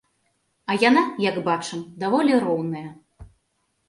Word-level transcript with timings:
А 0.69 0.77
яна, 0.83 1.03
як 1.25 1.37
бачым, 1.47 1.83
даволі 2.05 2.39
роўная. 2.47 2.83